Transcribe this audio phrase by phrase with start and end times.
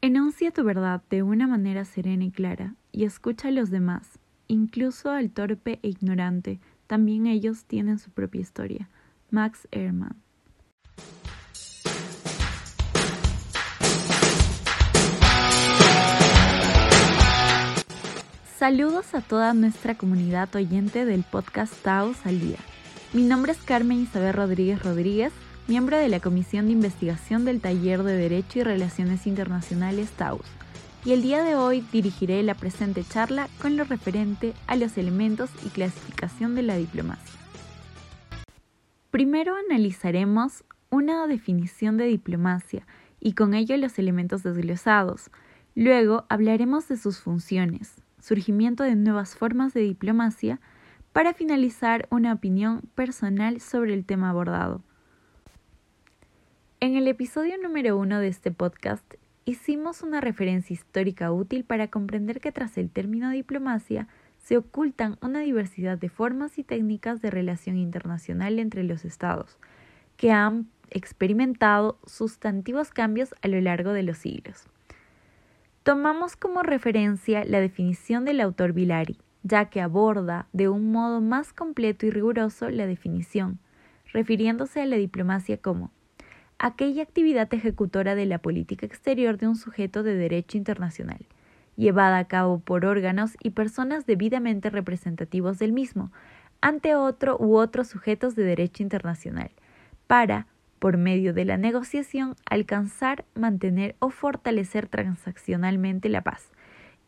[0.00, 5.10] Enuncia tu verdad de una manera serena y clara y escucha a los demás, incluso
[5.10, 8.88] al torpe e ignorante, también ellos tienen su propia historia.
[9.32, 10.22] Max Ehrmann.
[18.56, 22.58] Saludos a toda nuestra comunidad oyente del podcast Taos al Día.
[23.12, 25.32] Mi nombre es Carmen Isabel Rodríguez Rodríguez,
[25.68, 30.46] miembro de la Comisión de Investigación del Taller de Derecho y Relaciones Internacionales Taos,
[31.04, 35.50] y el día de hoy dirigiré la presente charla con lo referente a los elementos
[35.66, 37.38] y clasificación de la diplomacia.
[39.10, 42.86] Primero analizaremos una definición de diplomacia
[43.20, 45.30] y con ello los elementos desglosados.
[45.74, 47.92] Luego hablaremos de sus funciones,
[48.22, 50.60] surgimiento de nuevas formas de diplomacia,
[51.12, 54.82] para finalizar una opinión personal sobre el tema abordado.
[56.80, 59.02] En el episodio número uno de este podcast
[59.44, 64.06] hicimos una referencia histórica útil para comprender que tras el término diplomacia
[64.38, 69.58] se ocultan una diversidad de formas y técnicas de relación internacional entre los estados,
[70.16, 74.68] que han experimentado sustantivos cambios a lo largo de los siglos.
[75.82, 81.52] Tomamos como referencia la definición del autor Vilari, ya que aborda de un modo más
[81.52, 83.58] completo y riguroso la definición,
[84.12, 85.90] refiriéndose a la diplomacia como
[86.58, 91.26] aquella actividad ejecutora de la política exterior de un sujeto de derecho internacional,
[91.76, 96.10] llevada a cabo por órganos y personas debidamente representativos del mismo,
[96.60, 99.50] ante otro u otros sujetos de derecho internacional,
[100.06, 100.46] para
[100.80, 106.50] por medio de la negociación, alcanzar, mantener o fortalecer transaccionalmente la paz,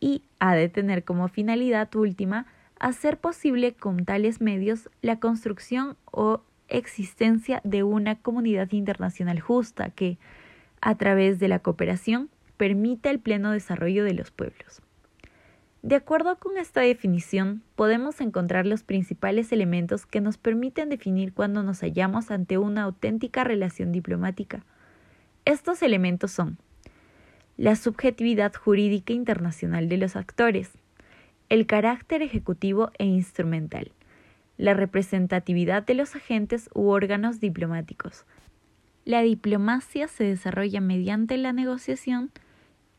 [0.00, 2.46] y ha de tener como finalidad última
[2.78, 10.18] hacer posible con tales medios la construcción o existencia de una comunidad internacional justa que,
[10.80, 14.82] a través de la cooperación, permita el pleno desarrollo de los pueblos.
[15.82, 21.62] De acuerdo con esta definición, podemos encontrar los principales elementos que nos permiten definir cuando
[21.62, 24.64] nos hallamos ante una auténtica relación diplomática.
[25.46, 26.58] Estos elementos son
[27.56, 30.70] la subjetividad jurídica internacional de los actores,
[31.48, 33.90] el carácter ejecutivo e instrumental,
[34.60, 38.26] la representatividad de los agentes u órganos diplomáticos.
[39.06, 42.30] La diplomacia se desarrolla mediante la negociación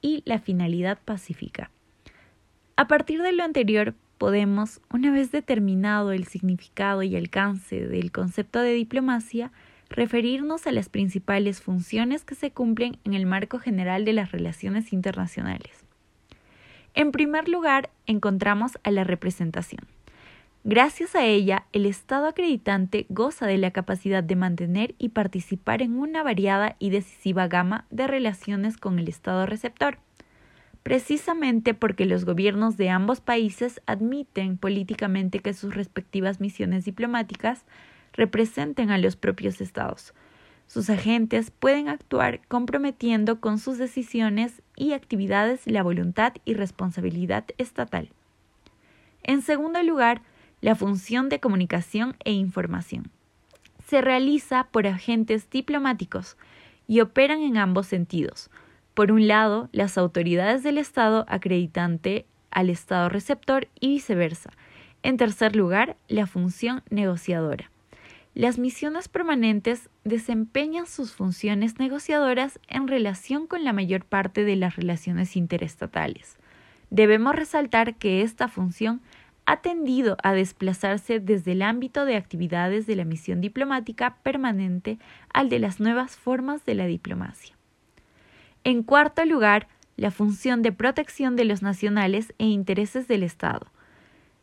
[0.02, 1.70] y la finalidad pacífica.
[2.78, 8.60] A partir de lo anterior, podemos, una vez determinado el significado y alcance del concepto
[8.60, 9.52] de diplomacia,
[9.88, 14.94] referirnos a las principales funciones que se cumplen en el marco general de las relaciones
[14.94, 15.86] internacionales.
[16.96, 19.86] En primer lugar, encontramos a la representación.
[20.64, 25.98] Gracias a ella, el Estado acreditante goza de la capacidad de mantener y participar en
[25.98, 29.98] una variada y decisiva gama de relaciones con el Estado receptor
[30.84, 37.66] precisamente porque los gobiernos de ambos países admiten políticamente que sus respectivas misiones diplomáticas
[38.14, 40.14] representen a los propios estados.
[40.68, 48.10] Sus agentes pueden actuar comprometiendo con sus decisiones y actividades la voluntad y responsabilidad estatal.
[49.24, 50.22] En segundo lugar,
[50.62, 53.12] la función de comunicación e información.
[53.88, 56.38] Se realiza por agentes diplomáticos
[56.88, 58.50] y operan en ambos sentidos,
[58.94, 64.52] por un lado, las autoridades del Estado acreditante al Estado receptor y viceversa.
[65.02, 67.72] En tercer lugar, la función negociadora.
[68.34, 74.76] Las misiones permanentes desempeñan sus funciones negociadoras en relación con la mayor parte de las
[74.76, 76.38] relaciones interestatales.
[76.90, 79.02] Debemos resaltar que esta función
[79.52, 84.98] ha tendido a desplazarse desde el ámbito de actividades de la misión diplomática permanente
[85.34, 87.54] al de las nuevas formas de la diplomacia.
[88.64, 89.68] En cuarto lugar,
[89.98, 93.68] la función de protección de los nacionales e intereses del Estado.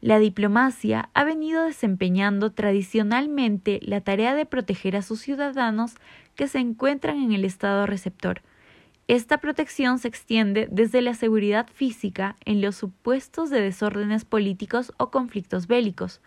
[0.02, 5.94] La diplomacia ha venido desempeñando tradicionalmente la tarea de proteger a sus ciudadanos
[6.34, 8.42] que se encuentran en el Estado receptor.
[9.08, 15.10] Esta protección se extiende desde la seguridad física en los supuestos de desórdenes políticos o
[15.10, 16.20] conflictos bélicos,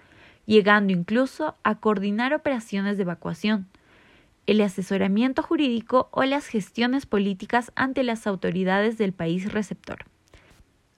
[0.45, 3.67] llegando incluso a coordinar operaciones de evacuación
[4.47, 10.05] el asesoramiento jurídico o las gestiones políticas ante las autoridades del país receptor.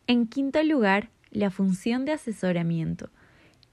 [0.08, 3.10] En quinto lugar, la función de asesoramiento.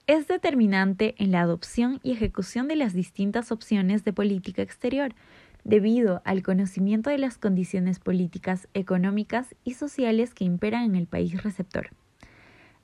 [0.07, 5.13] Es determinante en la adopción y ejecución de las distintas opciones de política exterior,
[5.63, 11.43] debido al conocimiento de las condiciones políticas, económicas y sociales que imperan en el país
[11.43, 11.89] receptor.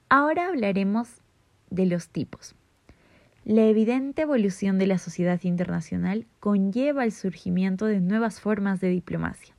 [0.09, 1.21] Ahora hablaremos
[1.69, 2.56] de los tipos.
[3.44, 9.56] La evidente evolución de la sociedad internacional conlleva el surgimiento de nuevas formas de diplomacia.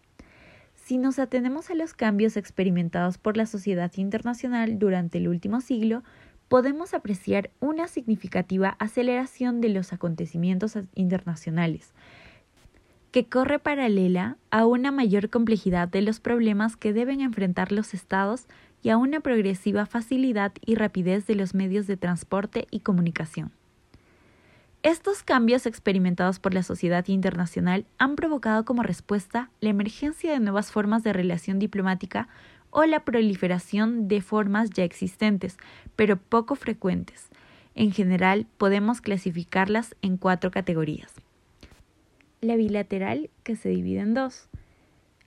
[0.75, 6.03] Si nos atenemos a los cambios experimentados por la sociedad internacional durante el último siglo,
[6.49, 11.93] podemos apreciar una significativa aceleración de los acontecimientos internacionales,
[13.11, 18.47] que corre paralela a una mayor complejidad de los problemas que deben enfrentar los estados
[18.83, 23.53] y a una progresiva facilidad y rapidez de los medios de transporte y comunicación.
[24.85, 30.71] Estos cambios experimentados por la sociedad internacional han provocado como respuesta la emergencia de nuevas
[30.71, 32.29] formas de relación diplomática
[32.71, 35.57] o la proliferación de formas ya existentes,
[35.97, 37.29] pero poco frecuentes.
[37.75, 41.13] En general, podemos clasificarlas en cuatro categorías.
[42.41, 44.49] La bilateral, que se divide en dos,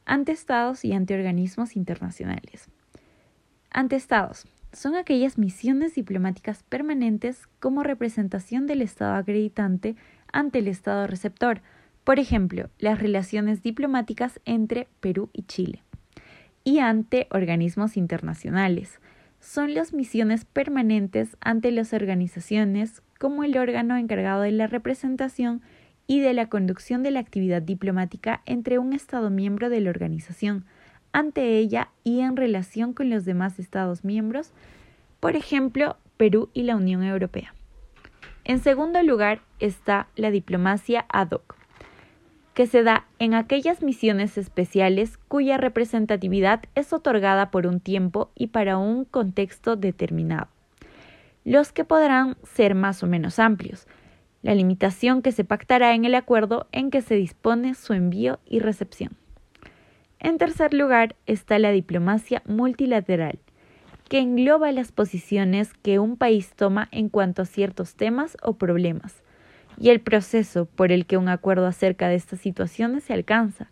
[0.06, 2.70] ante estados y ante organismos internacionales.
[3.70, 9.96] Ante estados, son aquellas misiones diplomáticas permanentes como representación del Estado acreditante
[10.32, 11.62] ante el Estado receptor,
[12.04, 15.84] por ejemplo, las relaciones diplomáticas entre Perú y Chile.
[16.64, 19.00] Y ante organismos internacionales.
[19.40, 25.62] Son las misiones permanentes ante las organizaciones como el órgano encargado de la representación
[26.12, 30.66] y de la conducción de la actividad diplomática entre un Estado miembro de la organización,
[31.14, 34.52] ante ella y en relación con los demás Estados miembros,
[35.22, 37.54] por ejemplo, Perú y la Unión Europea.
[38.44, 41.56] En segundo lugar está la diplomacia ad hoc,
[42.56, 48.48] que se da en aquellas misiones especiales cuya representatividad es otorgada por un tiempo y
[48.48, 50.50] para un contexto determinado,
[51.46, 53.88] los que podrán ser más o menos amplios,
[54.42, 58.60] la limitación que se pactará en el acuerdo en que se dispone su envío y
[58.60, 59.16] recepción.
[60.20, 63.40] En tercer lugar está la diplomacia multilateral,
[64.08, 69.24] que engloba las posiciones que un país toma en cuanto a ciertos temas o problemas,
[69.80, 73.70] y el proceso por el que un acuerdo acerca de estas situaciones se alcanza.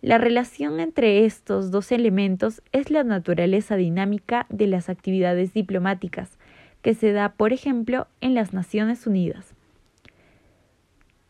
[0.00, 6.38] La relación entre estos dos elementos es la naturaleza dinámica de las actividades diplomáticas,
[6.82, 9.54] que se da, por ejemplo, en las Naciones Unidas.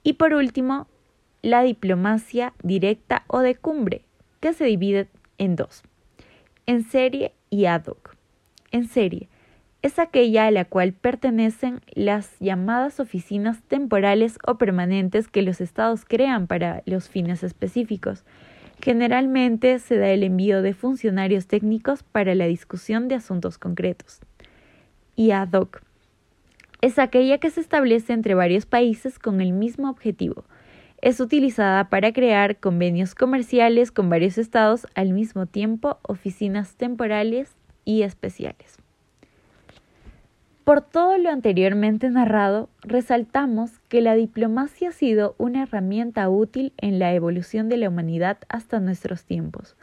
[0.04, 0.86] Y por último,
[1.42, 4.04] la diplomacia directa o de cumbre,
[4.40, 5.08] que se divide
[5.38, 5.82] en dos,
[6.66, 8.14] en serie y ad hoc.
[8.70, 9.28] En serie
[9.82, 16.04] es aquella a la cual pertenecen las llamadas oficinas temporales o permanentes que los estados
[16.04, 18.24] crean para los fines específicos.
[18.82, 24.20] Generalmente se da el envío de funcionarios técnicos para la discusión de asuntos concretos.
[25.16, 25.82] Y ad hoc
[26.84, 30.44] es aquella que se establece entre varios países con el mismo objetivo,
[31.00, 38.02] es utilizada para crear convenios comerciales con varios estados al mismo tiempo, oficinas temporales y
[38.02, 38.76] especiales.
[40.64, 46.98] Por todo lo anteriormente narrado, resaltamos que la diplomacia ha sido una herramienta útil en
[46.98, 49.74] la evolución de la humanidad hasta nuestros tiempos.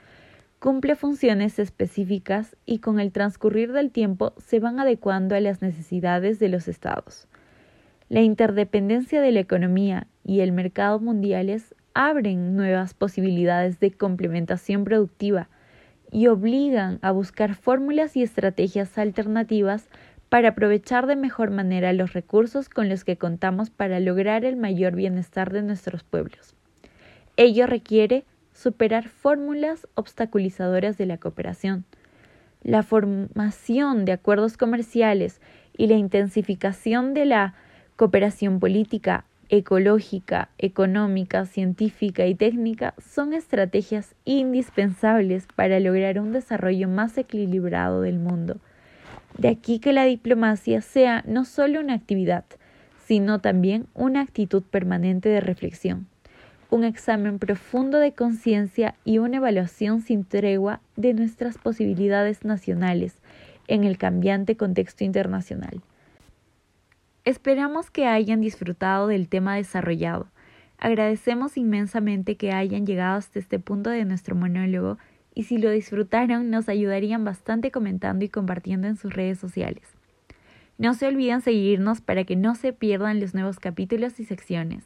[0.61, 6.37] Cumple funciones específicas y con el transcurrir del tiempo se van adecuando a las necesidades
[6.37, 7.27] de los estados.
[8.09, 15.49] La interdependencia de la economía y el mercado mundiales abren nuevas posibilidades de complementación productiva
[16.11, 19.87] y obligan a buscar fórmulas y estrategias alternativas
[20.29, 24.93] para aprovechar de mejor manera los recursos con los que contamos para lograr el mayor
[24.93, 26.53] bienestar de nuestros pueblos.
[27.35, 31.85] Ello requiere superar fórmulas obstaculizadoras de la cooperación.
[32.63, 35.41] La formación de acuerdos comerciales
[35.75, 37.55] y la intensificación de la
[37.95, 47.17] cooperación política, ecológica, económica, científica y técnica son estrategias indispensables para lograr un desarrollo más
[47.17, 48.57] equilibrado del mundo.
[49.37, 52.45] De aquí que la diplomacia sea no solo una actividad,
[53.05, 56.07] sino también una actitud permanente de reflexión,
[56.71, 63.17] un examen profundo de conciencia y una evaluación sin tregua de nuestras posibilidades nacionales
[63.67, 65.81] en el cambiante contexto internacional.
[67.25, 70.27] Esperamos que hayan disfrutado del tema desarrollado.
[70.79, 74.97] Agradecemos inmensamente que hayan llegado hasta este punto de nuestro monólogo
[75.35, 79.83] y si lo disfrutaron nos ayudarían bastante comentando y compartiendo en sus redes sociales.
[80.77, 84.85] No se olviden seguirnos para que no se pierdan los nuevos capítulos y secciones.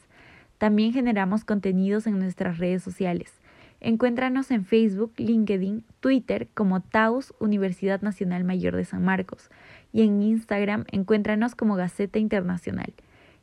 [0.58, 3.34] También generamos contenidos en nuestras redes sociales.
[3.82, 9.50] Encuéntranos en Facebook, LinkedIn, Twitter como Taus Universidad Nacional Mayor de San Marcos
[9.92, 12.94] y en Instagram encuéntranos como Gaceta Internacional.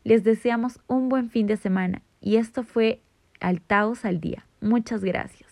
[0.04, 3.00] Les deseamos un buen fin de semana y esto fue
[3.40, 4.46] Altaos al Día.
[4.60, 5.51] Muchas gracias.